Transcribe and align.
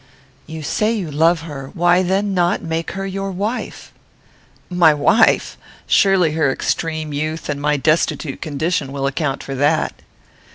"You 0.47 0.63
say 0.63 0.93
you 0.93 1.11
love 1.11 1.41
her: 1.41 1.69
why 1.75 2.01
then 2.01 2.33
not 2.33 2.63
make 2.63 2.93
her 2.93 3.05
your 3.05 3.29
wife?" 3.29 3.93
"My 4.67 4.95
wife! 4.95 5.59
Surely 5.85 6.31
her 6.31 6.51
extreme 6.51 7.13
youth, 7.13 7.49
and 7.49 7.61
my 7.61 7.77
destitute 7.77 8.41
condition, 8.41 8.91
will 8.93 9.05
account 9.05 9.43
for 9.43 9.53
that." 9.53 9.93